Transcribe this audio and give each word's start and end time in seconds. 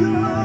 you. 0.00 0.39